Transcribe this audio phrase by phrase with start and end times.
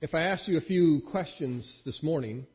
[0.00, 2.46] If I asked you a few questions this morning,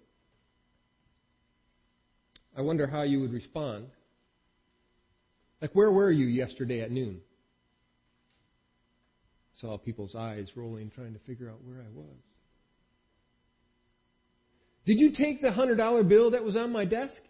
[2.55, 3.87] I wonder how you would respond.
[5.59, 7.19] Like, where were you yesterday at noon?
[9.55, 12.15] I Saw people's eyes rolling, trying to figure out where I was.
[14.85, 17.21] Did you take the $100 bill that was on my desk?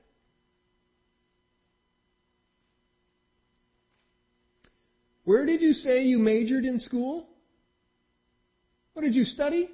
[5.23, 7.28] Where did you say you majored in school?
[8.93, 9.70] What did you study?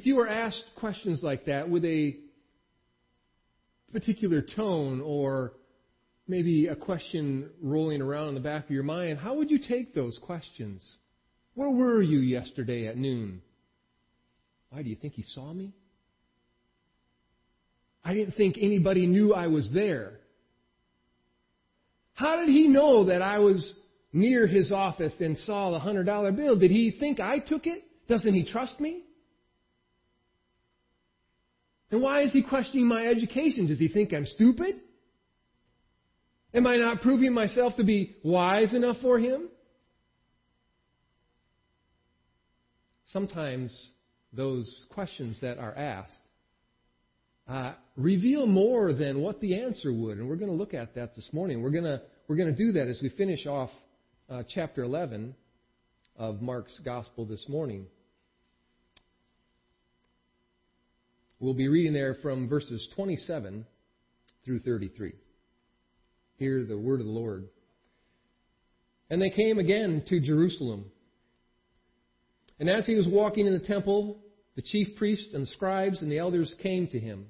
[0.00, 2.16] If you were asked questions like that with a
[3.92, 5.52] particular tone or
[6.26, 9.94] maybe a question rolling around in the back of your mind, how would you take
[9.94, 10.82] those questions?
[11.52, 13.42] Where were you yesterday at noon?
[14.70, 15.74] Why do you think he saw me?
[18.02, 20.12] I didn't think anybody knew I was there.
[22.14, 23.74] How did he know that I was
[24.14, 26.58] near his office and saw the $100 bill?
[26.58, 27.84] Did he think I took it?
[28.08, 29.02] Doesn't he trust me?
[31.90, 33.66] And why is he questioning my education?
[33.66, 34.80] Does he think I'm stupid?
[36.52, 39.48] Am I not proving myself to be wise enough for him?
[43.06, 43.90] Sometimes
[44.32, 46.20] those questions that are asked
[47.48, 51.16] uh, reveal more than what the answer would, and we're going to look at that
[51.16, 51.62] this morning.
[51.62, 53.70] We're going to we're going to do that as we finish off
[54.28, 55.34] uh, chapter 11
[56.16, 57.86] of Mark's Gospel this morning.
[61.40, 63.64] We'll be reading there from verses 27
[64.44, 65.14] through 33.
[66.36, 67.48] Hear the word of the Lord.
[69.08, 70.92] And they came again to Jerusalem.
[72.58, 74.18] And as he was walking in the temple,
[74.54, 77.28] the chief priests and the scribes and the elders came to him.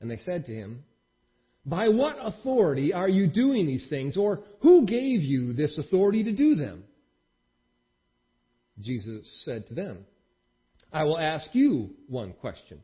[0.00, 0.82] And they said to him,
[1.64, 4.16] By what authority are you doing these things?
[4.16, 6.82] Or who gave you this authority to do them?
[8.80, 10.04] Jesus said to them,
[10.92, 12.82] I will ask you one question.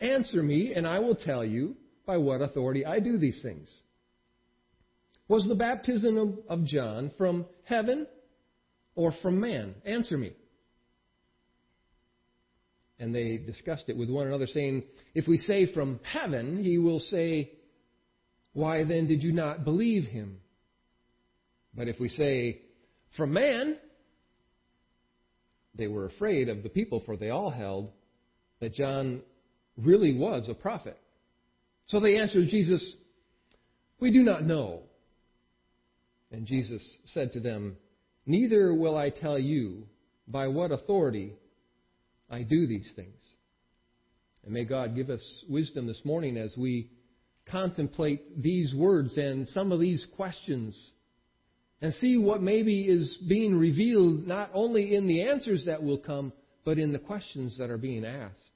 [0.00, 1.76] Answer me, and I will tell you
[2.06, 3.68] by what authority I do these things.
[5.28, 8.06] Was the baptism of, John from heaven
[8.94, 9.74] or from man?
[9.84, 10.32] Answer me.
[12.98, 16.98] And they discussed it with one another, saying, If we say from heaven, he will
[16.98, 17.52] say,
[18.54, 20.38] Why then did you not believe him?
[21.74, 22.62] But if we say
[23.16, 23.76] from man,
[25.78, 27.90] they were afraid of the people, for they all held
[28.60, 29.22] that John
[29.76, 30.98] really was a prophet.
[31.86, 32.94] So they answered Jesus,
[34.00, 34.82] We do not know.
[36.30, 37.76] And Jesus said to them,
[38.26, 39.86] Neither will I tell you
[40.26, 41.32] by what authority
[42.28, 43.18] I do these things.
[44.44, 46.90] And may God give us wisdom this morning as we
[47.50, 50.78] contemplate these words and some of these questions
[51.80, 56.32] and see what maybe is being revealed not only in the answers that will come,
[56.64, 58.50] but in the questions that are being asked.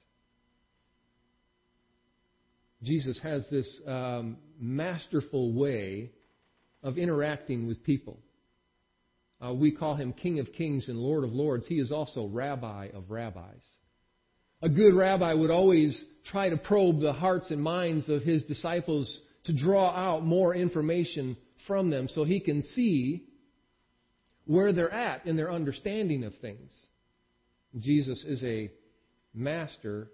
[2.83, 6.11] Jesus has this um, masterful way
[6.83, 8.19] of interacting with people.
[9.43, 11.65] Uh, we call him King of Kings and Lord of Lords.
[11.67, 13.63] He is also Rabbi of Rabbis.
[14.61, 19.21] A good rabbi would always try to probe the hearts and minds of his disciples
[19.45, 21.35] to draw out more information
[21.67, 23.23] from them so he can see
[24.45, 26.71] where they're at in their understanding of things.
[27.79, 28.69] Jesus is a
[29.33, 30.09] master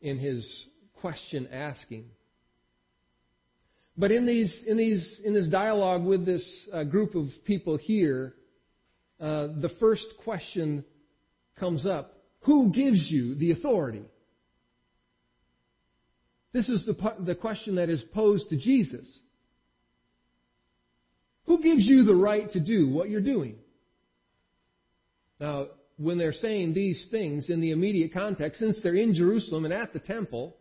[0.00, 0.66] in his
[1.00, 2.06] question asking.
[3.96, 8.34] But in these in these in this dialogue with this uh, group of people here,
[9.20, 10.84] uh, the first question
[11.58, 14.04] comes up: Who gives you the authority?
[16.52, 19.20] This is the the question that is posed to Jesus.
[21.50, 23.56] Who gives you the right to do what you're doing?
[25.40, 25.66] Now,
[25.96, 29.92] when they're saying these things in the immediate context, since they're in Jerusalem and at
[29.92, 30.56] the temple,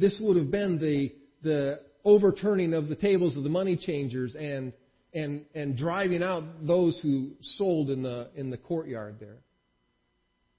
[0.00, 1.12] this would have been the,
[1.44, 4.72] the overturning of the tables of the money changers and,
[5.14, 9.36] and, and driving out those who sold in the, in the courtyard there.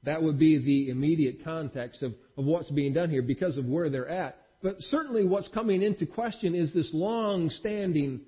[0.03, 3.89] That would be the immediate context of, of what's being done here because of where
[3.89, 4.37] they're at.
[4.61, 8.21] But certainly what's coming into question is this long standing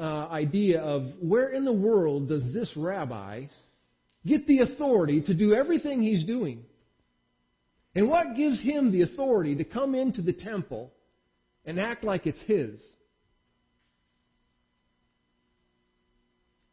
[0.00, 3.44] uh, idea of where in the world does this rabbi
[4.26, 6.64] get the authority to do everything he's doing?
[7.94, 10.92] And what gives him the authority to come into the temple
[11.66, 12.80] and act like it's his?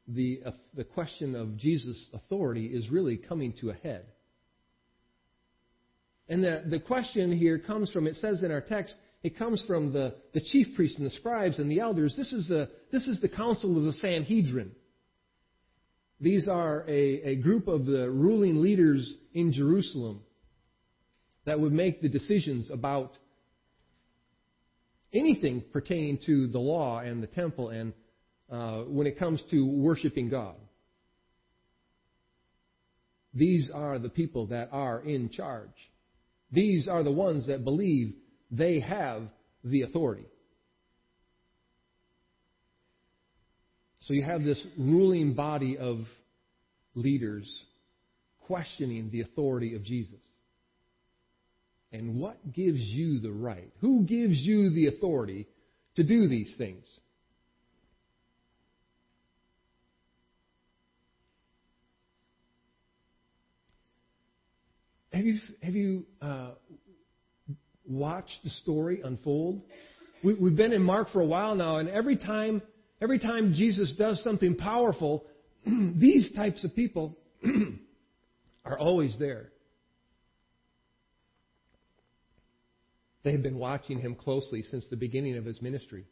[0.07, 4.05] The, uh, the question of Jesus' authority is really coming to a head.
[6.29, 9.91] And the, the question here comes from, it says in our text, it comes from
[9.91, 12.15] the, the chief priests and the scribes and the elders.
[12.15, 14.71] This is the, this is the council of the Sanhedrin.
[16.19, 20.21] These are a, a group of the ruling leaders in Jerusalem
[21.45, 23.17] that would make the decisions about
[25.13, 27.93] anything pertaining to the law and the temple and
[28.51, 30.55] uh, when it comes to worshiping God.
[33.33, 35.69] These are the people that are in charge.
[36.51, 38.15] These are the ones that believe
[38.51, 39.23] they have
[39.63, 40.25] the authority.
[44.01, 45.99] So you have this ruling body of
[46.95, 47.45] leaders
[48.45, 50.19] questioning the authority of Jesus.
[51.91, 53.71] And what gives you the right?
[53.81, 55.47] Who gives you the authority
[55.95, 56.83] to do these things?
[65.11, 66.51] Have you, have you uh,
[67.87, 69.61] watched the story unfold?
[70.23, 72.61] We, we've been in Mark for a while now, and every time,
[73.01, 75.25] every time Jesus does something powerful,
[75.65, 77.17] these types of people
[78.65, 79.49] are always there.
[83.23, 86.05] They have been watching him closely since the beginning of his ministry.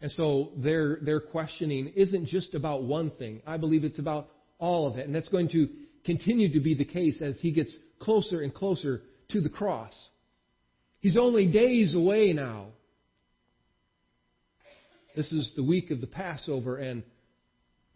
[0.00, 3.42] And so their, their questioning isn't just about one thing.
[3.46, 5.06] I believe it's about all of it.
[5.06, 5.68] And that's going to
[6.04, 9.94] continue to be the case as he gets closer and closer to the cross.
[11.00, 12.68] He's only days away now.
[15.16, 17.02] This is the week of the Passover, and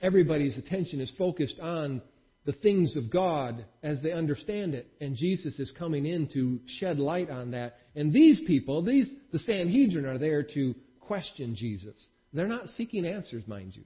[0.01, 2.01] everybody's attention is focused on
[2.45, 4.87] the things of God as they understand it.
[5.01, 7.77] And Jesus is coming in to shed light on that.
[7.95, 11.95] And these people, these the Sanhedrin are there to question Jesus.
[12.33, 13.85] They're not seeking answers, mind you.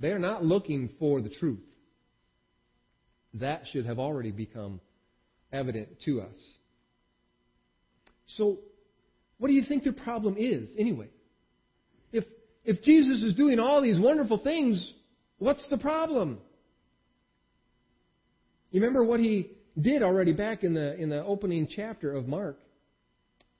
[0.00, 1.62] They're not looking for the truth.
[3.34, 4.80] That should have already become
[5.52, 6.36] evident to us.
[8.26, 8.58] So,
[9.38, 11.08] what do you think their problem is, anyway?
[12.12, 12.24] If,
[12.64, 14.92] if Jesus is doing all these wonderful things,
[15.42, 16.38] What's the problem?
[18.70, 19.50] You remember what he
[19.80, 22.60] did already back in the in the opening chapter of Mark,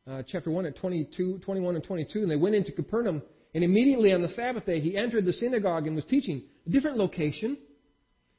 [0.06, 3.20] uh, chapter one at 22, 21 and 22, and they went into Capernaum,
[3.52, 6.44] and immediately on the Sabbath day he entered the synagogue and was teaching.
[6.68, 7.58] A different location.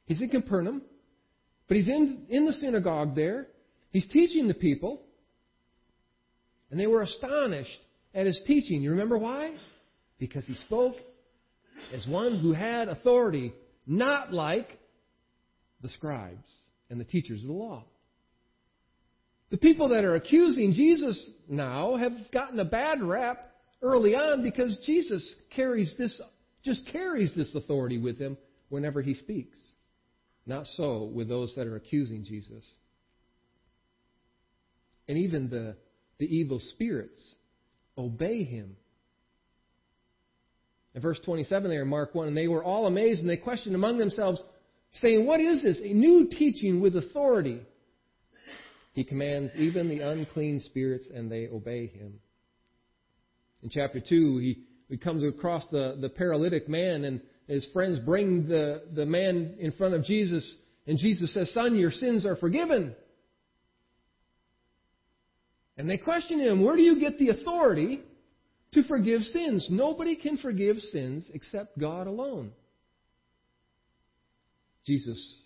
[0.05, 0.83] He's in Capernaum,
[1.67, 3.47] but he's in in the synagogue there.
[3.91, 5.01] He's teaching the people,
[6.71, 7.79] and they were astonished
[8.13, 8.81] at his teaching.
[8.81, 9.55] You remember why?
[10.19, 10.95] Because he spoke
[11.93, 13.53] as one who had authority,
[13.85, 14.77] not like
[15.81, 16.49] the scribes
[16.89, 17.83] and the teachers of the law.
[19.51, 23.51] The people that are accusing Jesus now have gotten a bad rap
[23.83, 26.19] early on because Jesus carries this
[26.63, 28.37] just carries this authority with him
[28.69, 29.59] whenever he speaks.
[30.45, 32.65] Not so with those that are accusing Jesus.
[35.07, 35.75] And even the,
[36.17, 37.35] the evil spirits
[37.97, 38.75] obey him
[40.95, 43.75] in verse 27 there in Mark 1, and they were all amazed and they questioned
[43.75, 44.41] among themselves,
[44.93, 45.79] saying, What is this?
[45.83, 47.61] A new teaching with authority.
[48.93, 52.19] He commands even the unclean spirits, and they obey him.
[53.63, 58.47] In chapter 2, he, he comes across the, the paralytic man, and his friends bring
[58.47, 60.55] the, the man in front of Jesus,
[60.87, 62.95] and Jesus says, Son, your sins are forgiven.
[65.77, 68.01] And they question him, Where do you get the authority
[68.73, 69.67] to forgive sins.
[69.69, 72.51] Nobody can forgive sins except God alone.
[74.85, 75.39] Jesus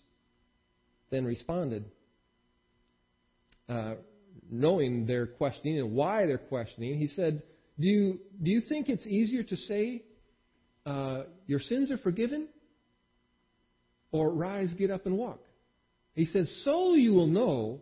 [1.09, 1.85] then responded,
[3.69, 3.95] uh,
[4.49, 6.97] knowing their questioning and why they're questioning.
[6.97, 7.43] He said,
[7.79, 10.03] Do you, do you think it's easier to say,
[10.87, 12.47] uh, Your sins are forgiven?
[14.11, 15.41] Or rise, get up, and walk?
[16.13, 17.81] He says, So you will know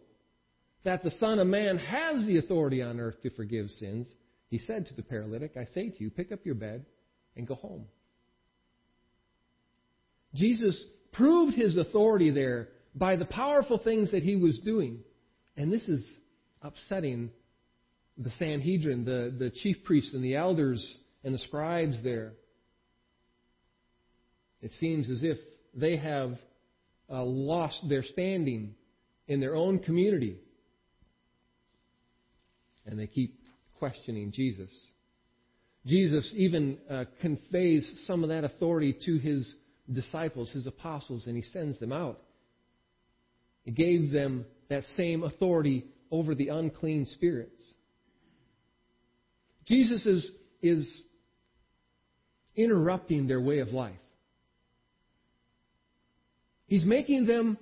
[0.83, 4.07] that the Son of Man has the authority on earth to forgive sins.
[4.49, 6.85] He said to the paralytic, I say to you, pick up your bed
[7.35, 7.85] and go home.
[10.33, 10.83] Jesus
[11.13, 14.99] proved his authority there by the powerful things that he was doing.
[15.57, 16.05] And this is
[16.61, 17.31] upsetting
[18.17, 22.33] the Sanhedrin, the, the chief priests and the elders and the scribes there.
[24.65, 25.37] It seems as if
[25.75, 26.31] they have
[27.07, 28.73] uh, lost their standing
[29.27, 30.39] in their own community.
[32.87, 33.39] And they keep
[33.77, 34.71] questioning Jesus.
[35.85, 39.53] Jesus even uh, conveys some of that authority to his
[39.93, 42.19] disciples, his apostles, and he sends them out.
[43.65, 47.61] He gave them that same authority over the unclean spirits.
[49.67, 50.31] Jesus is,
[50.63, 51.03] is
[52.55, 53.99] interrupting their way of life.
[56.67, 57.57] He's making them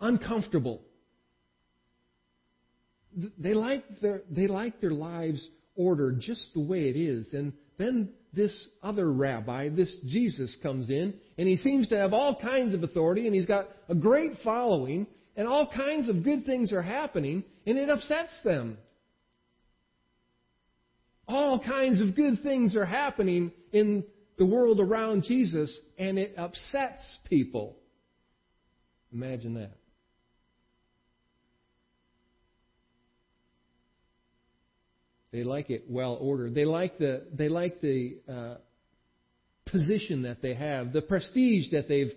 [0.00, 0.82] uncomfortable
[3.38, 8.10] they like their they like their lives ordered just the way it is, and then
[8.32, 12.82] this other rabbi, this Jesus, comes in, and he seems to have all kinds of
[12.82, 15.06] authority, and he's got a great following,
[15.36, 18.76] and all kinds of good things are happening, and it upsets them.
[21.28, 24.04] All kinds of good things are happening in
[24.38, 27.76] the world around Jesus, and it upsets people.
[29.16, 29.72] Imagine that.
[35.32, 36.54] They like it well ordered.
[36.54, 38.54] They like the they like the uh,
[39.70, 42.12] position that they have, the prestige that they've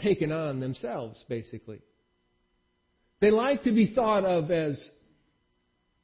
[0.00, 1.80] taken on themselves, basically.
[3.20, 4.80] They like to be thought of as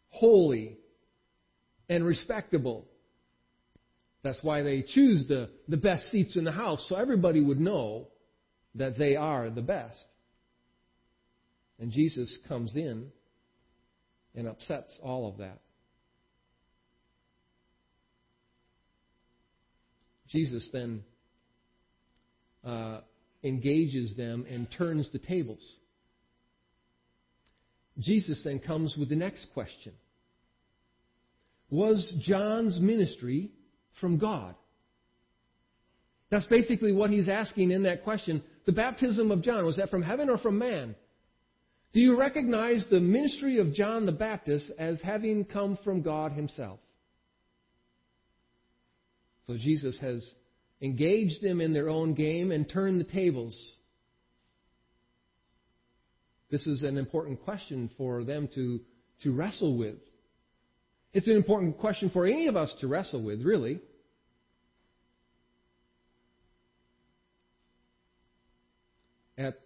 [0.09, 0.79] holy
[1.89, 2.87] and respectable.
[4.25, 8.09] That's why they choose the, the best seats in the house, so everybody would know
[8.77, 10.05] that they are the best.
[11.79, 13.11] And Jesus comes in
[14.35, 15.61] and upsets all of that.
[20.29, 21.03] Jesus then
[22.65, 23.01] uh,
[23.43, 25.77] engages them and turns the tables.
[27.99, 29.93] Jesus then comes with the next question
[31.71, 33.51] Was John's ministry
[34.01, 34.55] from God?
[36.31, 38.43] That's basically what he's asking in that question.
[38.67, 40.95] The baptism of John, was that from heaven or from man?
[41.93, 46.81] Do you recognize the ministry of John the Baptist as having come from God Himself?
[49.47, 50.29] So Jesus has
[50.83, 53.57] engaged them in their own game and turned the tables.
[56.51, 58.81] This is an important question for them to,
[59.23, 59.97] to wrestle with.
[61.13, 63.81] It's an important question for any of us to wrestle with, really.
[69.39, 69.59] At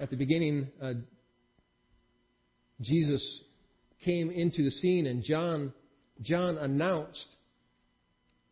[0.00, 0.94] at the beginning, uh,
[2.80, 3.42] Jesus
[4.04, 5.72] came into the scene, and John
[6.22, 7.26] John announced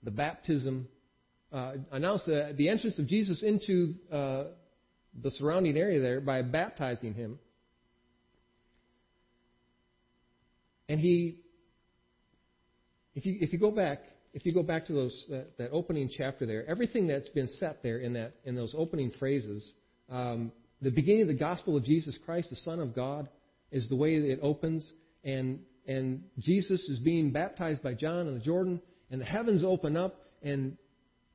[0.02, 0.86] the baptism,
[1.52, 4.44] uh, announced the, the, entrance of Jesus into uh,
[5.20, 7.38] the surrounding area there by baptizing him.
[10.88, 11.40] And he,
[13.16, 13.98] if you if you go back,
[14.36, 17.82] if you go back to those that, that opening chapter there, everything that's been set
[17.82, 19.72] there in that in those opening phrases
[20.08, 20.52] um,
[20.82, 23.28] the beginning of the gospel of Jesus Christ, the Son of God,
[23.70, 24.88] is the way that it opens.
[25.24, 29.96] And, and Jesus is being baptized by John in the Jordan, and the heavens open
[29.96, 30.76] up, and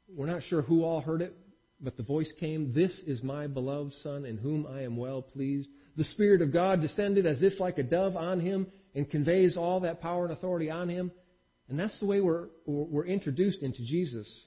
[0.07, 1.35] we're not sure who all heard it,
[1.81, 5.69] but the voice came, This is my beloved Son, in whom I am well pleased.
[5.97, 9.79] The Spirit of God descended as if like a dove on him and conveys all
[9.81, 11.11] that power and authority on him.
[11.71, 14.43] And that's the way we're, we're introduced into Jesus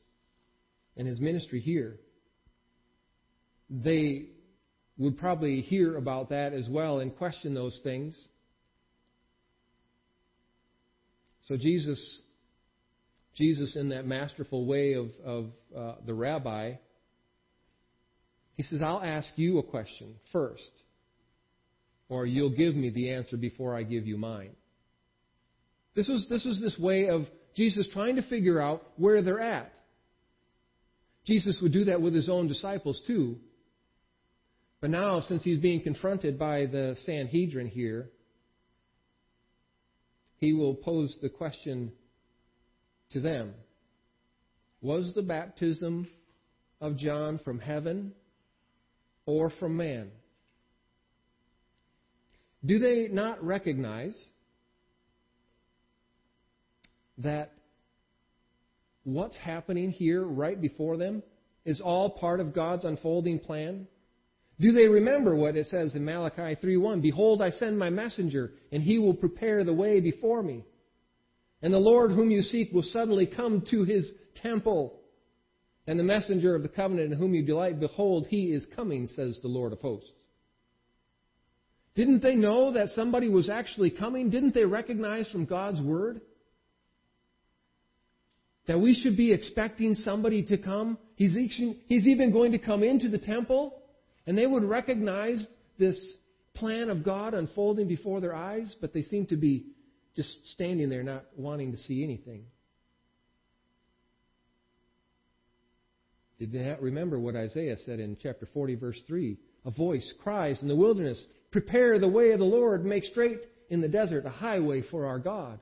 [0.94, 1.96] and his ministry here.
[3.70, 4.26] They
[4.98, 8.14] would probably hear about that as well and question those things.
[11.44, 12.18] So Jesus,
[13.34, 16.74] Jesus in that masterful way of, of uh, the rabbi,
[18.52, 20.70] he says, I'll ask you a question first,
[22.10, 24.50] or you'll give me the answer before I give you mine.
[25.94, 27.22] This was, this was this way of
[27.54, 29.72] Jesus trying to figure out where they're at.
[31.24, 33.36] Jesus would do that with his own disciples too.
[34.80, 38.10] But now, since he's being confronted by the Sanhedrin here,
[40.38, 41.92] he will pose the question
[43.12, 43.54] to them
[44.82, 46.06] Was the baptism
[46.80, 48.12] of John from heaven
[49.24, 50.10] or from man?
[52.62, 54.18] Do they not recognize
[57.18, 57.52] that
[59.04, 61.22] what's happening here right before them
[61.64, 63.86] is all part of God's unfolding plan?
[64.60, 67.00] Do they remember what it says in Malachi 3:1?
[67.00, 70.64] Behold, I send my messenger, and he will prepare the way before me.
[71.60, 75.00] And the Lord whom you seek will suddenly come to his temple.
[75.86, 79.38] And the messenger of the covenant in whom you delight, behold, he is coming, says
[79.40, 80.10] the Lord of hosts.
[81.94, 84.30] Didn't they know that somebody was actually coming?
[84.30, 86.20] Didn't they recognize from God's word
[88.66, 90.98] that we should be expecting somebody to come?
[91.16, 93.80] He's even going to come into the temple.
[94.26, 95.46] And they would recognize
[95.78, 96.16] this
[96.54, 99.66] plan of God unfolding before their eyes, but they seem to be
[100.16, 102.44] just standing there not wanting to see anything.
[106.38, 109.36] Did they not remember what Isaiah said in chapter 40, verse 3?
[109.66, 113.40] A voice cries in the wilderness, Prepare the way of the Lord, make straight
[113.70, 115.60] in the desert a highway for our God.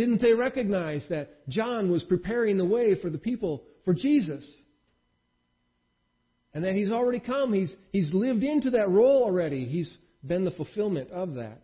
[0.00, 4.50] Didn't they recognize that John was preparing the way for the people for Jesus?
[6.54, 7.52] And that he's already come.
[7.52, 9.66] He's, he's lived into that role already.
[9.66, 9.94] He's
[10.26, 11.60] been the fulfillment of that.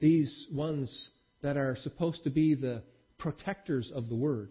[0.00, 1.08] these ones
[1.42, 2.82] that are supposed to be the
[3.18, 4.50] protectors of the Word.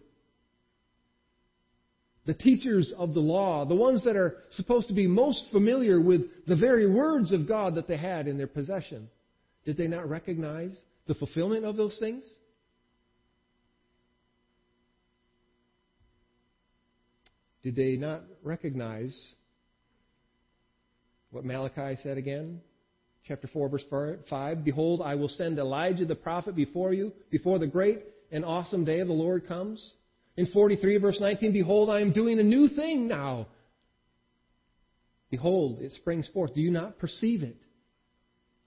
[2.26, 6.26] The teachers of the law, the ones that are supposed to be most familiar with
[6.46, 9.08] the very words of God that they had in their possession.
[9.64, 12.24] Did they not recognize the fulfillment of those things?
[17.62, 19.14] Did they not recognize
[21.30, 22.60] what Malachi said again?
[23.26, 23.84] Chapter 4, verse
[24.30, 28.84] 5 Behold, I will send Elijah the prophet before you, before the great and awesome
[28.84, 29.92] day of the Lord comes.
[30.36, 33.48] In 43, verse 19, Behold, I am doing a new thing now.
[35.30, 36.54] Behold, it springs forth.
[36.54, 37.56] Do you not perceive it?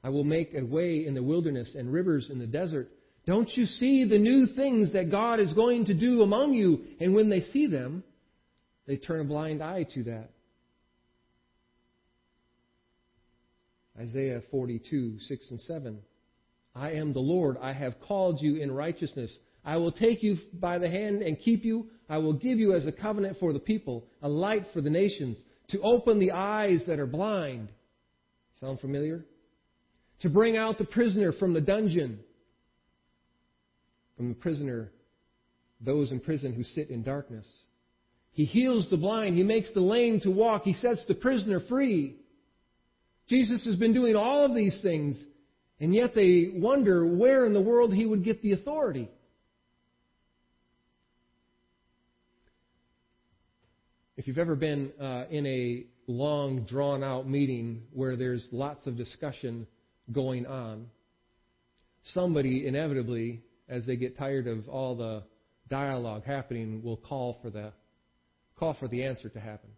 [0.03, 2.89] I will make a way in the wilderness and rivers in the desert.
[3.27, 6.86] Don't you see the new things that God is going to do among you?
[7.00, 8.03] And when they see them,
[8.88, 10.31] they turn a blind eye to that.
[14.00, 16.00] Isaiah 42, 6 and 7.
[16.74, 17.58] I am the Lord.
[17.62, 19.38] I have called you in righteousness.
[19.63, 21.88] I will take you by the hand and keep you.
[22.10, 25.38] I will give you as a covenant for the people, a light for the nations,
[25.70, 27.72] to open the eyes that are blind.
[28.60, 29.25] Sound familiar?
[30.22, 32.20] To bring out the prisoner from the dungeon.
[34.18, 34.92] From the prisoner,
[35.80, 37.48] those in prison who sit in darkness.
[38.34, 39.36] He heals the blind.
[39.36, 40.63] He makes the lame to walk.
[40.63, 42.18] He sets the prisoner free.
[43.28, 45.22] Jesus has been doing all of these things,
[45.80, 49.10] and yet they wonder where in the world he would get the authority.
[54.18, 58.96] If you've ever been uh, in a long, drawn out meeting where there's lots of
[58.96, 59.66] discussion
[60.12, 60.88] going on,
[62.06, 65.24] somebody inevitably, as they get tired of all the
[65.70, 67.72] dialogue happening, will call for the
[68.58, 69.70] call for the answer to happen.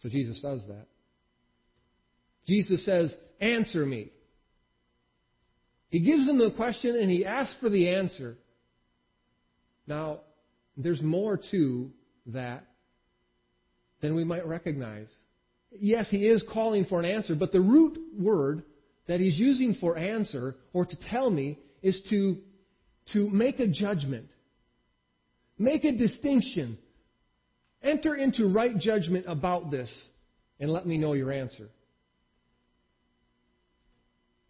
[0.00, 0.86] So Jesus does that.
[2.46, 4.10] Jesus says, Answer me.
[5.88, 8.36] He gives them the question and he asks for the answer.
[9.86, 10.20] Now,
[10.76, 11.90] there's more to
[12.26, 12.66] that
[14.00, 15.08] than we might recognize.
[15.70, 18.64] Yes, he is calling for an answer, but the root word
[19.06, 22.38] that he's using for answer or to tell me is to,
[23.12, 24.26] to make a judgment,
[25.58, 26.78] make a distinction,
[27.82, 29.90] enter into right judgment about this,
[30.58, 31.68] and let me know your answer.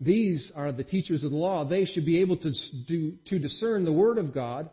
[0.01, 1.65] These are the teachers of the law.
[1.65, 2.53] They should be able to,
[2.87, 4.71] do, to discern the Word of God,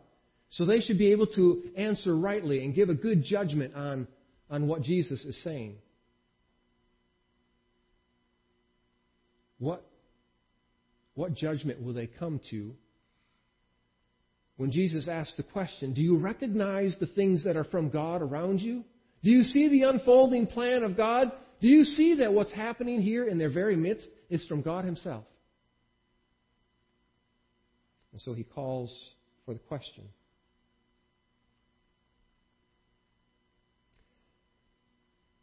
[0.50, 4.06] so they should be able to answer rightly and give a good judgment on,
[4.50, 5.76] on what Jesus is saying.
[9.62, 9.86] What,
[11.14, 12.74] what judgment will they come to
[14.56, 18.60] when Jesus asks the question, Do you recognize the things that are from God around
[18.60, 18.82] you?
[19.22, 21.30] Do you see the unfolding plan of God?
[21.60, 25.24] Do you see that what's happening here in their very midst is from God Himself?
[28.10, 29.12] And so He calls
[29.46, 30.08] for the question.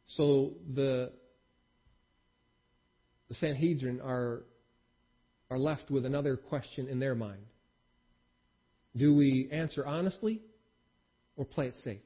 [0.08, 1.14] So the,
[3.30, 4.42] the Sanhedrin are,
[5.50, 7.46] are left with another question in their mind.
[8.98, 10.42] Do we answer honestly
[11.38, 12.02] or play it safe?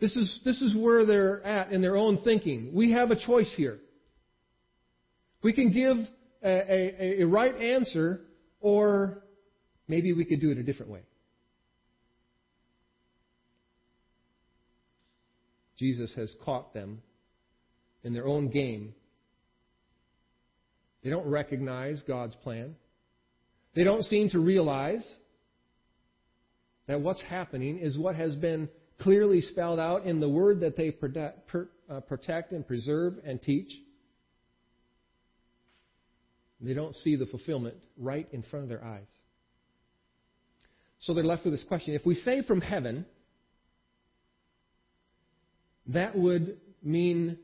[0.00, 2.70] This is, this is where they're at in their own thinking.
[2.72, 3.78] We have a choice here.
[5.42, 5.96] We can give
[6.44, 8.20] a, a, a right answer,
[8.60, 9.22] or
[9.88, 11.00] maybe we could do it a different way.
[15.78, 17.02] Jesus has caught them
[18.04, 18.94] in their own game.
[21.02, 22.74] They don't recognize God's plan.
[23.74, 25.06] They don't seem to realize
[26.86, 28.68] that what's happening is what has been
[29.00, 30.92] clearly spelled out in the word that they
[31.88, 33.70] uh, protect and preserve and teach.
[36.60, 39.06] They don't see the fulfillment right in front of their eyes.
[41.00, 41.94] So they're left with this question.
[41.94, 43.06] If we say from heaven,
[45.86, 47.38] that would mean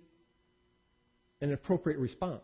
[1.44, 2.42] an appropriate response.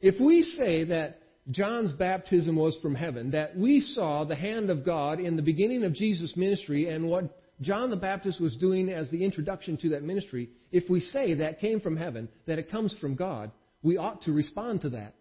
[0.00, 4.84] If we say that John's baptism was from heaven, that we saw the hand of
[4.84, 9.10] God in the beginning of Jesus' ministry and what John the Baptist was doing as
[9.10, 12.96] the introduction to that ministry, if we say that came from heaven, that it comes
[13.00, 15.14] from God, we ought to respond to that.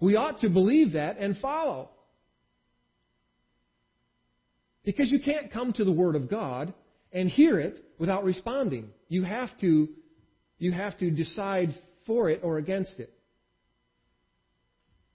[0.00, 1.90] We ought to believe that and follow.
[4.84, 6.72] Because you can't come to the Word of God
[7.12, 8.90] and hear it without responding.
[9.08, 9.88] You have to,
[10.58, 11.74] you have to decide
[12.06, 13.10] for it or against it.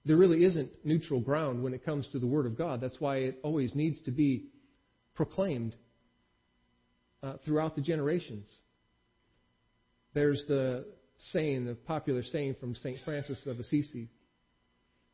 [0.06, 2.82] There really isn't neutral ground when it comes to the Word of God.
[2.82, 4.48] That's why it always needs to be
[5.16, 5.76] proclaimed
[7.22, 8.48] uh, throughout the generations.
[10.14, 10.86] There's the
[11.32, 12.98] saying, the popular saying from St.
[13.06, 14.10] Francis of Assisi.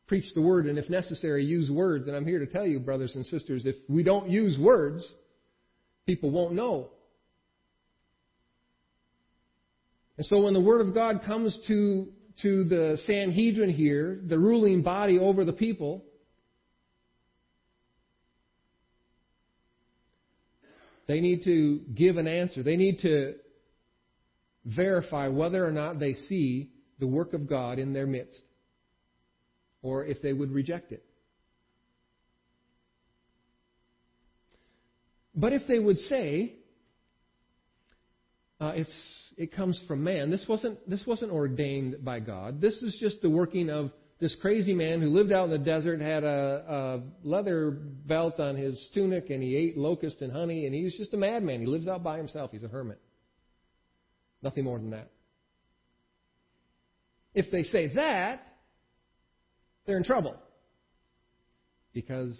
[0.06, 2.08] Preach the word, and if necessary, use words.
[2.08, 5.06] And I'm here to tell you, brothers and sisters, if we don't use words,
[6.06, 6.88] people won't know.
[10.18, 12.08] And so when the Word of God comes to,
[12.42, 16.04] to the Sanhedrin here, the ruling body over the people,
[21.06, 22.64] they need to give an answer.
[22.64, 23.36] They need to
[24.64, 28.42] verify whether or not they see the work of God in their midst,
[29.82, 31.04] or if they would reject it.
[35.32, 36.56] But if they would say,
[38.60, 42.60] uh, it's, it comes from man, this wasn't, this wasn't ordained by God.
[42.60, 46.00] This is just the working of this crazy man who lived out in the desert,
[46.00, 50.74] had a, a leather belt on his tunic, and he ate locust and honey, and
[50.74, 51.60] he was just a madman.
[51.60, 52.50] He lives out by himself.
[52.50, 53.00] He's a hermit.
[54.42, 55.08] Nothing more than that.
[57.32, 58.42] If they say that,
[59.86, 60.34] they're in trouble.
[61.94, 62.36] Because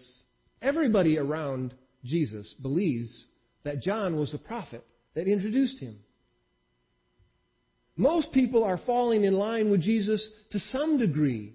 [0.60, 3.26] everybody around Jesus believes
[3.62, 4.84] that John was the prophet
[5.14, 6.00] that introduced him.
[7.98, 11.54] Most people are falling in line with Jesus to some degree.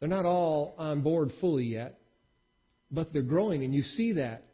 [0.00, 2.00] They're not all on board fully yet,
[2.90, 4.48] but they're growing, and you see that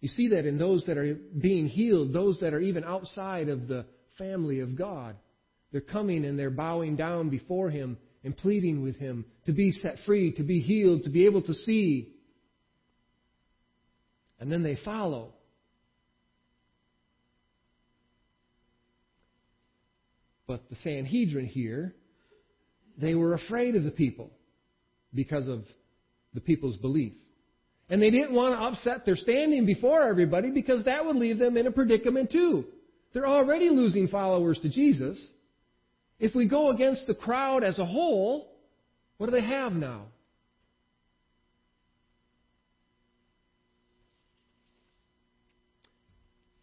[0.00, 3.68] you see that in those that are being healed, those that are even outside of
[3.68, 3.86] the
[4.16, 5.16] family of God.
[5.72, 9.96] They're coming and they're bowing down before Him and pleading with Him to be set
[10.06, 12.14] free, to be healed, to be able to see.
[14.40, 15.34] And then they follow.
[20.50, 21.94] But the Sanhedrin here,
[23.00, 24.32] they were afraid of the people
[25.14, 25.62] because of
[26.34, 27.12] the people's belief.
[27.88, 31.56] And they didn't want to upset their standing before everybody because that would leave them
[31.56, 32.64] in a predicament too.
[33.12, 35.24] They're already losing followers to Jesus.
[36.18, 38.50] If we go against the crowd as a whole,
[39.18, 40.06] what do they have now?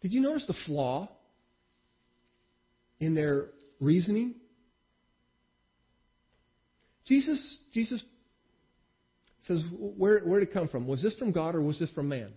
[0.02, 1.08] Did you notice the flaw
[3.00, 3.46] in their
[3.80, 4.34] reasoning?
[7.06, 8.02] Jesus, Jesus
[9.42, 10.86] says, where, where did it come from?
[10.86, 12.32] Was this from God or was this from man?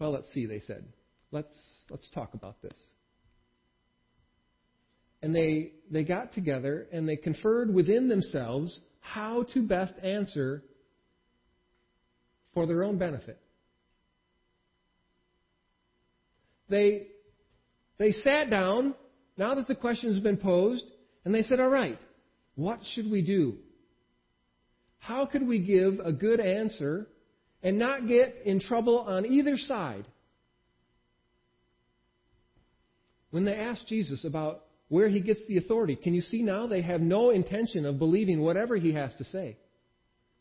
[0.00, 0.84] Well, let's see, they said.
[1.30, 1.56] Let's,
[1.90, 2.76] let's talk about this.
[5.22, 10.62] And they, they got together and they conferred within themselves how to best answer
[12.52, 13.38] for their own benefit.
[16.68, 17.08] They,
[17.98, 18.94] they sat down,
[19.36, 20.84] now that the question has been posed,
[21.24, 21.98] and they said, All right,
[22.54, 23.56] what should we do?
[24.98, 27.06] How could we give a good answer
[27.62, 30.06] and not get in trouble on either side?
[33.30, 36.82] When they asked Jesus about where he gets the authority, can you see now they
[36.82, 39.56] have no intention of believing whatever he has to say?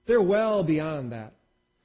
[0.05, 1.33] They're well beyond that.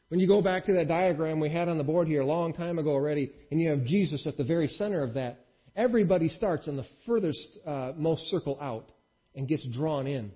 [0.08, 2.52] When you go back to that diagram we had on the board here a long
[2.52, 5.46] time ago already, and you have Jesus at the very center of that,
[5.78, 8.90] everybody starts on the furthest uh, most circle out
[9.34, 10.32] and gets drawn in.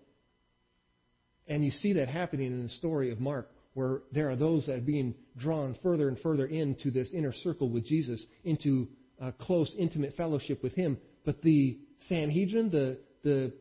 [1.48, 4.76] And you see that happening in the story of Mark, where there are those that
[4.76, 8.88] are being drawn further and further into this inner circle with Jesus, into
[9.20, 10.96] a close, intimate fellowship with Him.
[11.24, 11.78] But the
[12.08, 13.52] Sanhedrin, the, the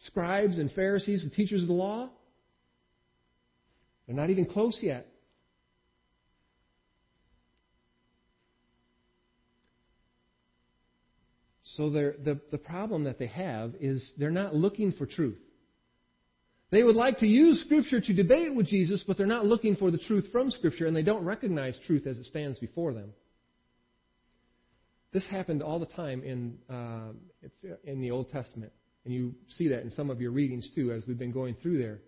[0.00, 2.10] scribes and Pharisees, the teachers of the law,
[4.06, 5.06] they're not even close yet.
[11.76, 15.38] So the, the problem that they have is they're not looking for truth.
[16.70, 19.90] They would like to use Scripture to debate with Jesus, but they're not looking for
[19.90, 23.12] the truth from Scripture, and they don't recognize truth as it stands before them.
[25.12, 27.12] This happened all the time in, uh,
[27.84, 28.72] in the Old Testament,
[29.04, 31.78] and you see that in some of your readings too, as we've been going through
[31.78, 32.00] there,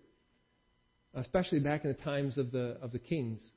[1.13, 3.47] especially back in the times of the, of the kings.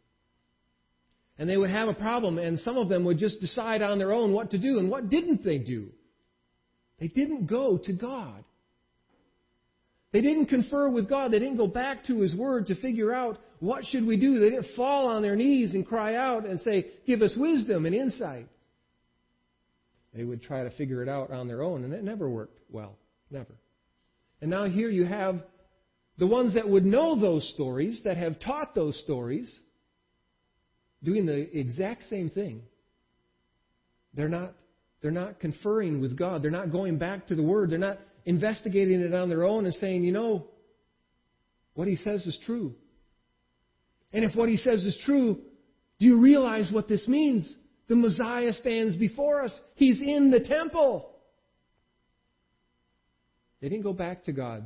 [1.39, 4.13] And they would have a problem, and some of them would just decide on their
[4.13, 5.89] own what to do, and what didn't they do?
[7.03, 8.45] They didn't go to God.
[10.13, 11.33] They didn't confer with God.
[11.33, 14.39] They didn't go back to His Word to figure out what should we do.
[14.39, 17.95] They didn't fall on their knees and cry out and say, give us wisdom and
[17.97, 18.47] insight.
[20.15, 22.95] They would try to figure it out on their own, and it never worked well.
[23.33, 23.57] Never.
[24.41, 25.43] And now here you have
[26.19, 29.53] the ones that would know those stories, that have taught those stories,
[31.03, 32.63] doing the exact same thing.
[34.15, 34.55] They're not,
[35.03, 36.43] they're not conferring with God.
[36.43, 37.71] They're not going back to the Word.
[37.71, 40.47] They're not investigating it on their own and saying, you know,
[41.75, 42.75] what he says is true.
[44.13, 45.41] And if what he says is true,
[45.99, 47.53] do you realize what this means?
[47.89, 49.59] The Messiah stands before us.
[49.75, 51.11] He's in the temple.
[53.61, 54.65] They didn't go back to God.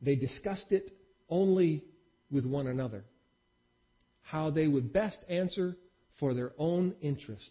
[0.00, 0.90] They discussed it
[1.28, 1.84] only
[2.30, 3.04] with one another.
[4.22, 5.76] How they would best answer
[6.24, 7.50] for their own interest.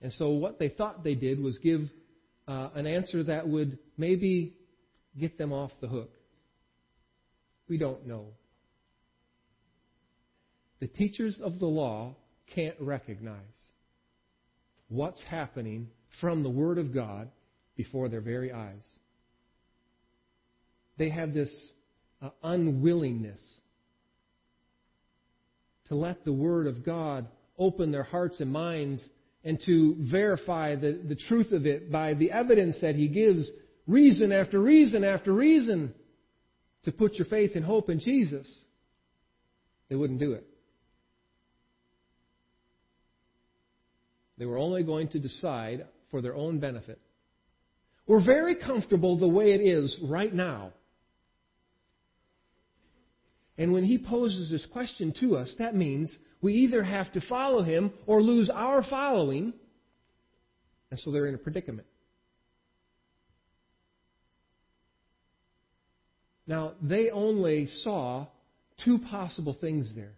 [0.00, 1.82] And so what they thought they did was give
[2.48, 4.54] uh, an answer that would maybe
[5.20, 6.10] get them off the hook.
[7.68, 8.28] We don't know.
[10.80, 12.16] The teachers of the law
[12.54, 13.42] can't recognize
[14.88, 17.28] what's happening from the Word of God
[17.76, 18.86] before their very eyes.
[20.96, 21.54] They have this
[22.22, 23.42] uh, unwillingness
[25.88, 27.26] to let the Word of God
[27.58, 29.06] open their hearts and minds
[29.44, 33.48] and to verify the, the truth of it by the evidence that He gives,
[33.86, 35.94] reason after reason after reason,
[36.84, 38.60] to put your faith and hope in Jesus.
[39.88, 40.46] They wouldn't do it.
[44.38, 47.00] They were only going to decide for their own benefit.
[48.06, 50.72] We're very comfortable the way it is right now.
[53.58, 57.62] And when he poses this question to us, that means we either have to follow
[57.62, 59.54] him or lose our following.
[60.90, 61.86] And so they're in a predicament.
[66.46, 68.26] Now, they only saw
[68.84, 70.12] two possible things there.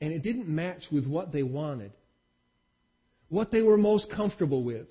[0.00, 1.92] And it didn't match with what they wanted,
[3.28, 4.88] what they were most comfortable with,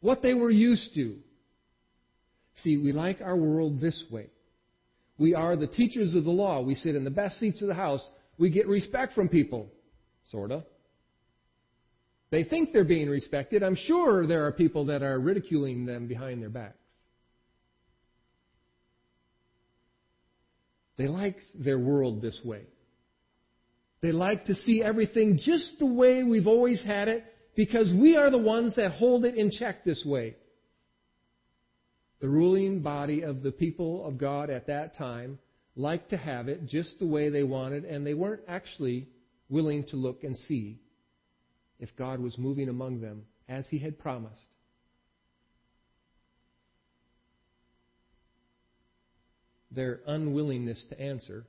[0.00, 1.16] what they were used to.
[2.62, 4.30] See, we like our world this way.
[5.18, 6.60] We are the teachers of the law.
[6.60, 8.06] We sit in the best seats of the house.
[8.38, 9.70] We get respect from people,
[10.30, 10.64] sort of.
[12.30, 13.62] They think they're being respected.
[13.62, 16.76] I'm sure there are people that are ridiculing them behind their backs.
[20.96, 22.62] They like their world this way.
[24.02, 27.24] They like to see everything just the way we've always had it
[27.56, 30.36] because we are the ones that hold it in check this way
[32.20, 35.38] the ruling body of the people of God at that time
[35.76, 39.08] liked to have it just the way they wanted, and they weren't actually
[39.48, 40.80] willing to look and see
[41.78, 44.46] if God was moving among them as He had promised.
[49.70, 51.44] Their unwillingness to answer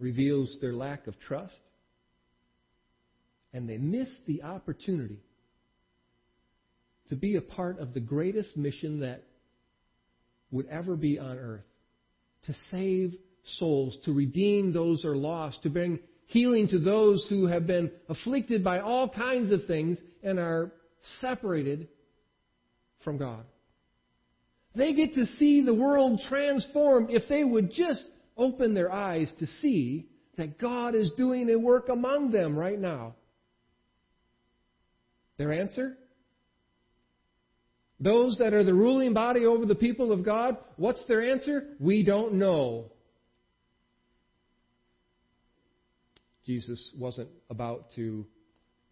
[0.00, 1.54] reveals their lack of trust,
[3.52, 5.20] and they miss the opportunity
[7.08, 9.22] to be a part of the greatest mission that
[10.50, 11.64] would ever be on earth
[12.46, 13.14] to save
[13.58, 17.90] souls, to redeem those who are lost, to bring healing to those who have been
[18.08, 20.72] afflicted by all kinds of things and are
[21.20, 21.88] separated
[23.04, 23.44] from God.
[24.74, 28.04] They get to see the world transformed if they would just
[28.36, 33.14] open their eyes to see that God is doing a work among them right now.
[35.38, 35.96] Their answer?
[37.98, 41.68] Those that are the ruling body over the people of God, what's their answer?
[41.80, 42.92] We don't know.
[46.44, 48.26] Jesus wasn't about to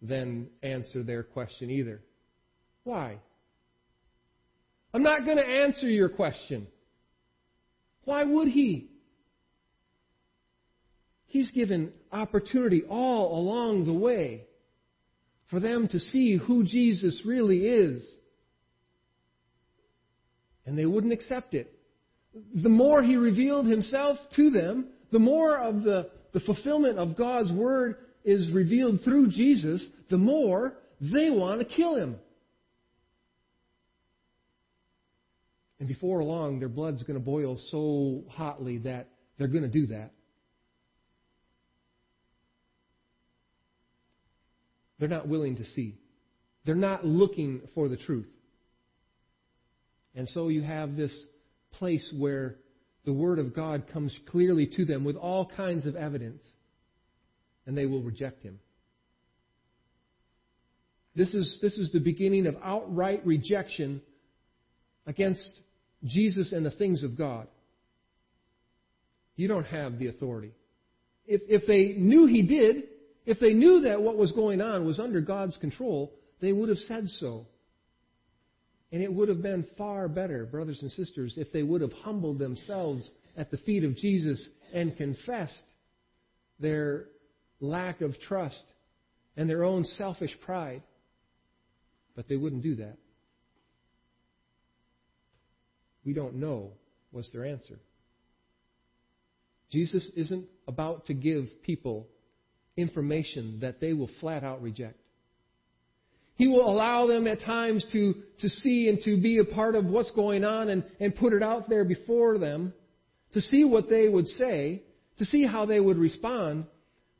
[0.01, 2.01] then answer their question either.
[2.83, 3.19] Why?
[4.93, 6.67] I'm not going to answer your question.
[8.05, 8.89] Why would he?
[11.27, 14.45] He's given opportunity all along the way
[15.49, 18.03] for them to see who Jesus really is
[20.65, 21.71] and they wouldn't accept it.
[22.55, 27.51] The more he revealed himself to them, the more of the, the fulfillment of God's
[27.51, 32.17] word is revealed through Jesus, the more they want to kill him.
[35.79, 39.87] And before long, their blood's going to boil so hotly that they're going to do
[39.87, 40.11] that.
[44.99, 45.95] They're not willing to see.
[46.65, 48.27] They're not looking for the truth.
[50.15, 51.15] And so you have this
[51.73, 52.55] place where
[53.03, 56.41] the Word of God comes clearly to them with all kinds of evidence,
[57.65, 58.59] and they will reject Him.
[61.15, 64.01] This is, this is the beginning of outright rejection
[65.05, 65.47] against
[66.03, 67.47] Jesus and the things of God.
[69.35, 70.51] You don't have the authority.
[71.27, 72.83] If, if they knew He did,
[73.25, 76.77] if they knew that what was going on was under God's control, they would have
[76.79, 77.47] said so.
[78.95, 82.39] And it would have been far better, brothers and sisters, if they would have humbled
[82.39, 85.63] themselves at the feet of Jesus and confessed
[86.61, 87.07] their
[87.59, 88.63] lack of trust
[89.35, 90.81] and their own selfish pride.
[92.15, 92.95] But they wouldn't do that.
[96.05, 96.71] We don't know
[97.11, 97.77] was their answer.
[99.71, 102.07] Jesus isn't about to give people
[102.77, 105.01] information that they will flat out reject.
[106.35, 109.85] He will allow them at times to, to see and to be a part of
[109.85, 112.73] what's going on and, and put it out there before them,
[113.33, 114.81] to see what they would say,
[115.17, 116.65] to see how they would respond.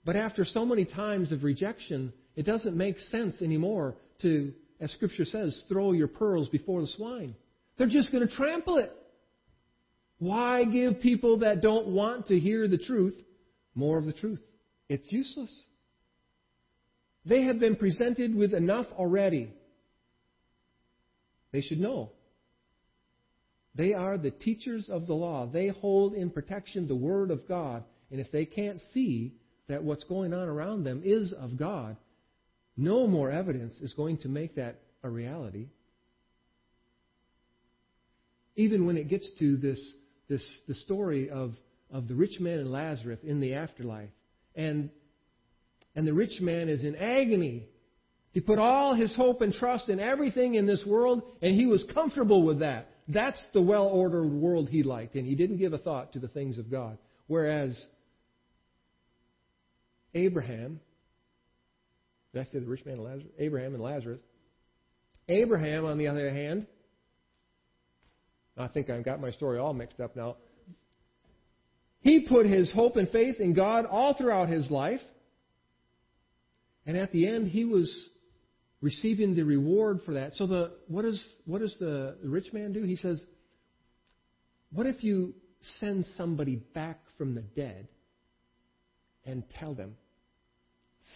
[0.04, 4.52] But after so many times of rejection, it doesn't make sense anymore to,
[4.82, 7.36] as Scripture says, throw your pearls before the swine.
[7.78, 8.92] They're just going to trample it.
[10.20, 13.16] Why give people that don't want to hear the truth
[13.76, 14.40] more of the truth?
[14.90, 15.64] It's useless.
[17.26, 19.54] They have been presented with enough already.
[21.52, 22.12] They should know.
[23.74, 25.48] They are the teachers of the law.
[25.48, 27.84] They hold in protection the Word of God.
[28.12, 29.34] And if they can't see
[29.68, 31.98] that what's going on around them is of God,
[32.78, 35.68] no more evidence is going to make that a reality.
[38.56, 39.80] Even when it gets to this,
[40.30, 41.54] this the story of,
[41.92, 44.10] of the rich man and Lazarus in the afterlife.
[44.56, 44.90] And
[45.96, 47.68] and the rich man is in agony.
[48.32, 51.86] He put all his hope and trust in everything in this world, and he was
[51.94, 52.90] comfortable with that.
[53.08, 56.28] That's the well ordered world he liked, and he didn't give a thought to the
[56.28, 56.98] things of God.
[57.28, 57.82] Whereas
[60.14, 60.80] Abraham,
[62.34, 63.32] did I say the rich man and Lazarus?
[63.40, 64.20] Abraham and Lazarus.
[65.28, 66.68] Abraham, on the other hand,
[68.58, 70.38] I think I've got my story all mixed up now.
[72.02, 75.02] He put his hope and faith in God all throughout his life.
[76.86, 77.92] And at the end, he was
[78.82, 80.34] receiving the reward for that.
[80.36, 82.84] So the what does what does the rich man do?
[82.84, 83.24] He says,
[84.72, 85.34] "What if you
[85.80, 87.88] send somebody back from the dead
[89.26, 89.96] and tell them,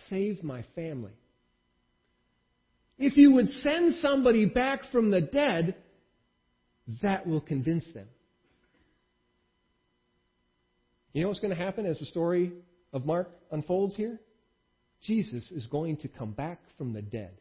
[0.09, 1.13] save my family?"
[2.97, 5.75] If you would send somebody back from the dead,
[7.01, 8.07] that will convince them.
[11.13, 12.51] You know what's going to happen as the story
[12.91, 14.19] of Mark unfolds here?
[15.03, 17.31] Jesus is going to come back from the dead.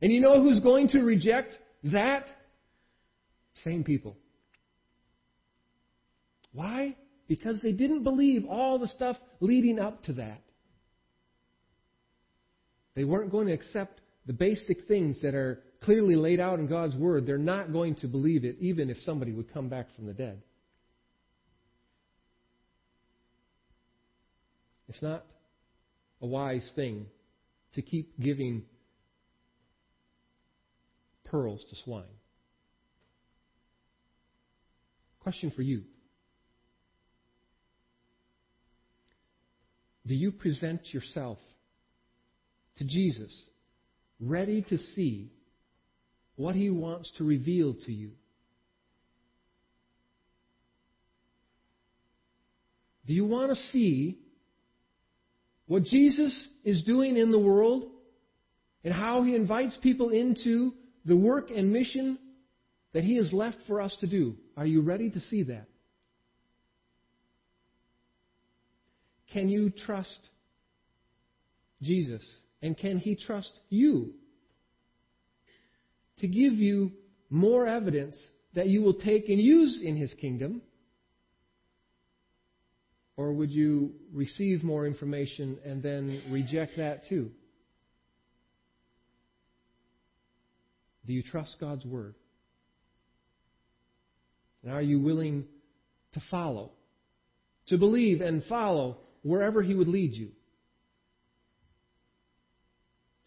[0.00, 1.52] And you know who's going to reject
[1.84, 2.26] that?
[3.62, 4.16] Same people.
[6.52, 6.96] Why?
[7.28, 10.40] Because they didn't believe all the stuff leading up to that.
[12.94, 16.96] They weren't going to accept the basic things that are clearly laid out in God's
[16.96, 17.26] Word.
[17.26, 20.40] They're not going to believe it, even if somebody would come back from the dead.
[24.88, 25.24] It's not
[26.24, 27.04] a wise thing
[27.74, 28.62] to keep giving
[31.26, 32.04] pearls to swine.
[35.20, 35.82] Question for you
[40.06, 41.36] Do you present yourself
[42.78, 43.38] to Jesus
[44.18, 45.30] ready to see
[46.36, 48.12] what he wants to reveal to you?
[53.06, 54.23] Do you want to see
[55.74, 57.90] what Jesus is doing in the world
[58.84, 60.72] and how he invites people into
[61.04, 62.16] the work and mission
[62.92, 64.36] that he has left for us to do.
[64.56, 65.66] Are you ready to see that?
[69.32, 70.20] Can you trust
[71.82, 72.24] Jesus?
[72.62, 74.12] And can he trust you
[76.20, 76.92] to give you
[77.30, 78.16] more evidence
[78.54, 80.62] that you will take and use in his kingdom?
[83.16, 87.30] Or would you receive more information and then reject that too?
[91.06, 92.14] Do you trust God's Word?
[94.62, 95.44] And are you willing
[96.14, 96.72] to follow,
[97.66, 100.30] to believe and follow wherever He would lead you?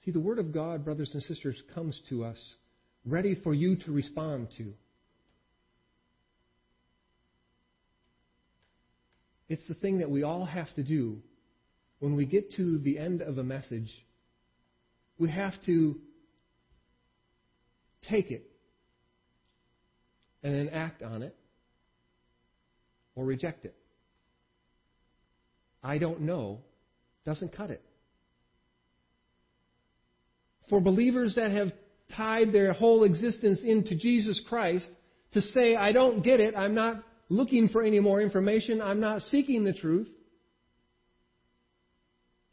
[0.04, 2.56] See, the Word of God, brothers and sisters, comes to us
[3.06, 4.74] ready for you to respond to.
[9.50, 11.20] It's the thing that we all have to do
[12.00, 13.92] when we get to the end of a message.
[15.18, 15.96] We have to
[18.10, 18.44] take it
[20.44, 21.36] and then act on it
[23.16, 23.76] or reject it.
[25.84, 26.60] I don't know
[27.26, 27.84] doesn't cut it.
[30.70, 31.72] For believers that have
[32.16, 34.90] tied their whole existence into Jesus Christ,
[35.34, 39.22] to say, I don't get it, I'm not looking for any more information, I'm not
[39.24, 40.08] seeking the truth,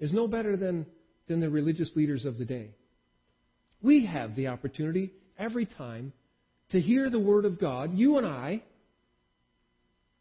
[0.01, 0.87] is no better than,
[1.29, 2.71] than the religious leaders of the day.
[3.83, 6.13] We have the opportunity every time
[6.71, 8.63] to hear the Word of God, you and I,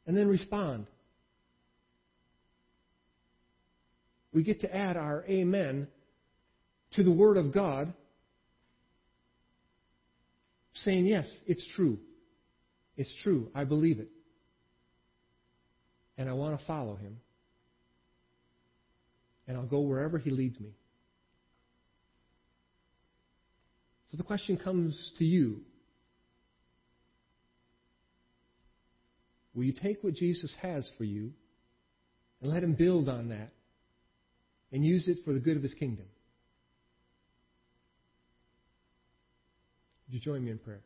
[0.06, 0.88] and then respond.
[4.34, 5.88] We get to add our amen
[6.93, 7.93] to the Word of God,
[10.76, 11.99] saying, Yes, it's true.
[12.97, 13.49] It's true.
[13.56, 14.10] I believe it.
[16.18, 17.18] And I want to follow him.
[19.47, 20.70] And I'll go wherever he leads me.
[24.11, 25.61] So the question comes to you
[29.55, 31.32] Will you take what Jesus has for you
[32.41, 33.51] and let him build on that
[34.72, 36.05] and use it for the good of his kingdom?
[40.07, 40.82] Would you join me in prayer?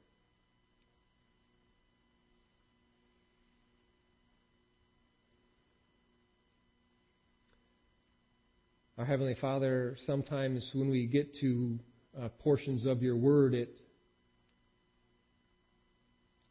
[8.97, 11.77] Our Heavenly Father, sometimes when we get to
[12.19, 13.69] uh, portions of your word, it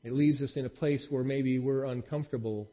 [0.05, 2.71] it leaves us in a place where maybe we're uncomfortable.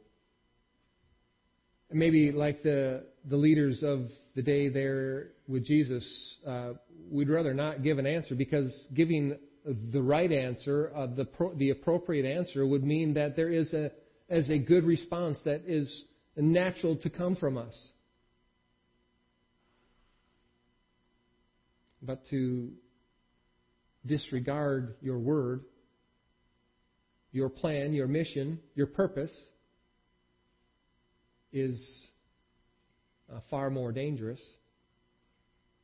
[1.91, 6.05] Maybe like the the leaders of the day there with Jesus,
[6.45, 6.73] uh,
[7.09, 11.71] we'd rather not give an answer because giving the right answer, uh, the pro- the
[11.71, 13.89] appropriate answer, would mean that there is a
[14.29, 16.03] as a good response that is
[16.37, 17.92] natural to come from us.
[22.05, 22.69] But to
[24.05, 25.61] disregard your word,
[27.31, 29.33] your plan, your mission, your purpose
[31.51, 32.05] is
[33.33, 34.41] uh, far more dangerous.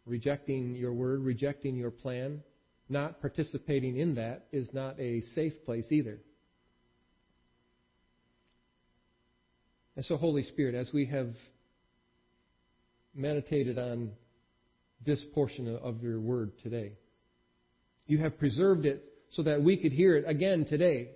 [0.05, 2.41] Rejecting your word, rejecting your plan,
[2.89, 6.19] not participating in that is not a safe place either.
[9.95, 11.29] And so, Holy Spirit, as we have
[13.13, 14.11] meditated on
[15.05, 16.93] this portion of your word today.
[18.07, 21.09] You have preserved it so that we could hear it again today.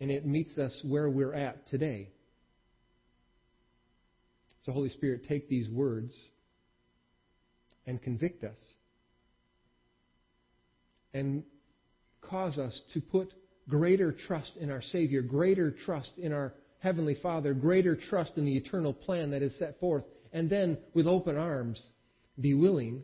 [0.00, 2.10] And it meets us where we're at today.
[4.64, 6.12] So, Holy Spirit, take these words
[7.86, 8.58] and convict us.
[11.14, 11.44] And
[12.20, 13.32] cause us to put
[13.68, 18.56] greater trust in our Savior, greater trust in our Heavenly Father, greater trust in the
[18.56, 20.04] eternal plan that is set forth
[20.36, 21.82] and then with open arms
[22.38, 23.02] be willing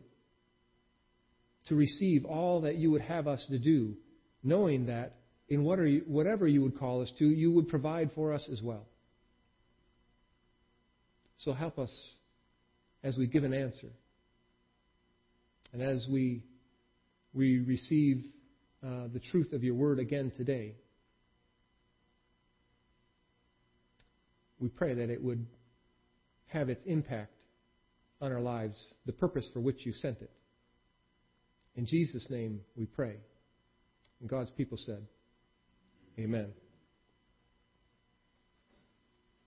[1.67, 3.95] to receive all that you would have us to do,
[4.43, 5.15] knowing that
[5.49, 8.85] in whatever you would call us to, you would provide for us as well.
[11.37, 11.91] So help us
[13.03, 13.89] as we give an answer
[15.73, 16.43] and as we,
[17.33, 18.25] we receive
[18.85, 20.75] uh, the truth of your word again today.
[24.59, 25.47] We pray that it would
[26.53, 27.33] have its impact
[28.21, 30.31] on our lives, the purpose for which you sent it.
[31.75, 33.15] In Jesus' name we pray.
[34.21, 35.05] And God's people said,
[36.17, 36.53] Amen.